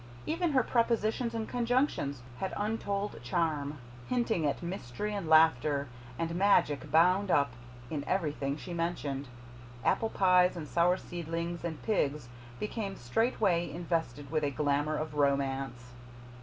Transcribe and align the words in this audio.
Even 0.25 0.53
her 0.53 0.63
prepositions 0.63 1.35
and 1.35 1.47
conjunctions 1.47 2.23
had 2.39 2.55
untold 2.57 3.21
charm, 3.21 3.77
hinting 4.07 4.47
at 4.47 4.63
mystery 4.63 5.13
and 5.13 5.27
laughter 5.29 5.89
and 6.17 6.33
magic 6.33 6.89
bound 6.91 7.29
up 7.29 7.51
in 7.91 8.03
everything 8.07 8.57
she 8.57 8.73
mentioned. 8.73 9.27
Apple 9.85 10.09
pies 10.09 10.57
and 10.57 10.67
sour 10.67 10.97
seedlings 10.97 11.63
and 11.63 11.83
pigs 11.83 12.29
became 12.59 12.95
straightway 12.95 13.69
invested 13.69 14.31
with 14.31 14.43
a 14.43 14.49
glamour 14.49 14.95
of 14.97 15.13
romance. 15.13 15.91